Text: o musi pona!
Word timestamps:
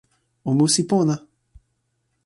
o 0.49 0.55
musi 0.57 0.81
pona! 0.91 1.15